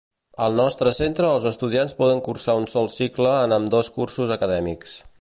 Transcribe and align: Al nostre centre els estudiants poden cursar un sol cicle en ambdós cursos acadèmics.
Al 0.45 0.55
nostre 0.59 0.93
centre 0.99 1.29
els 1.33 1.45
estudiants 1.49 1.95
poden 2.01 2.23
cursar 2.29 2.57
un 2.63 2.67
sol 2.75 2.91
cicle 2.97 3.37
en 3.43 3.57
ambdós 3.61 3.95
cursos 3.99 4.39
acadèmics. 4.39 5.03